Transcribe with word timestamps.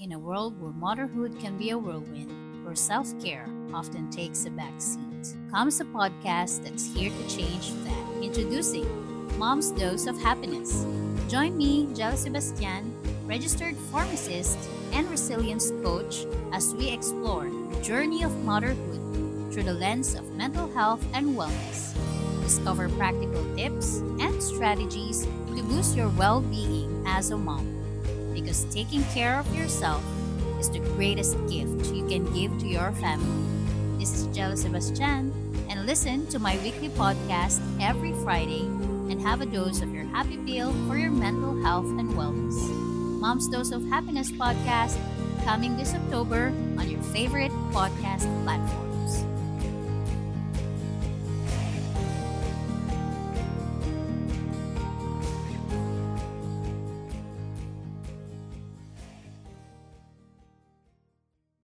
In 0.00 0.12
a 0.12 0.18
world 0.18 0.60
where 0.60 0.70
motherhood 0.70 1.40
can 1.40 1.58
be 1.58 1.70
a 1.70 1.78
whirlwind, 1.78 2.64
where 2.64 2.76
self 2.76 3.10
care 3.20 3.48
often 3.74 4.08
takes 4.10 4.46
a 4.46 4.50
back 4.50 4.80
seat, 4.80 5.34
comes 5.50 5.80
a 5.80 5.84
podcast 5.86 6.62
that's 6.62 6.86
here 6.94 7.10
to 7.10 7.28
change 7.28 7.72
that. 7.82 8.22
Introducing 8.22 8.86
Mom's 9.38 9.72
Dose 9.72 10.06
of 10.06 10.16
Happiness. 10.22 10.86
Join 11.26 11.56
me, 11.56 11.88
Gela 11.96 12.16
Sebastian, 12.16 12.94
registered 13.26 13.76
pharmacist 13.90 14.56
and 14.92 15.10
resilience 15.10 15.72
coach, 15.82 16.26
as 16.52 16.72
we 16.76 16.90
explore 16.90 17.50
the 17.50 17.82
journey 17.82 18.22
of 18.22 18.44
motherhood 18.44 19.52
through 19.52 19.64
the 19.64 19.74
lens 19.74 20.14
of 20.14 20.30
mental 20.30 20.70
health 20.74 21.04
and 21.12 21.36
wellness. 21.36 21.92
Discover 22.44 22.88
practical 22.90 23.44
tips 23.56 23.96
and 24.20 24.40
strategies 24.40 25.24
to 25.56 25.62
boost 25.64 25.96
your 25.96 26.08
well 26.10 26.40
being 26.40 27.02
as 27.04 27.32
a 27.32 27.36
mom 27.36 27.78
because 28.34 28.64
taking 28.74 29.02
care 29.14 29.38
of 29.38 29.54
yourself 29.54 30.02
is 30.58 30.70
the 30.70 30.80
greatest 30.96 31.36
gift 31.48 31.92
you 31.94 32.06
can 32.08 32.24
give 32.34 32.56
to 32.58 32.66
your 32.66 32.92
family. 32.92 33.44
This 33.98 34.14
is 34.14 34.26
Gela 34.34 34.56
Sebastian, 34.56 35.32
and 35.68 35.86
listen 35.86 36.26
to 36.28 36.38
my 36.38 36.56
weekly 36.58 36.88
podcast 36.90 37.60
every 37.80 38.12
Friday 38.24 38.62
and 39.10 39.20
have 39.20 39.40
a 39.40 39.46
dose 39.46 39.82
of 39.82 39.92
your 39.94 40.04
happy 40.04 40.36
pill 40.38 40.72
for 40.86 40.96
your 40.96 41.10
mental 41.10 41.60
health 41.62 41.86
and 41.98 42.10
wellness. 42.10 42.56
Mom's 43.20 43.48
Dose 43.48 43.72
of 43.72 43.84
Happiness 43.88 44.30
podcast 44.30 44.96
coming 45.44 45.76
this 45.76 45.94
October 45.94 46.52
on 46.78 46.88
your 46.88 47.02
favorite 47.02 47.52
podcast 47.72 48.26
platform. 48.44 48.87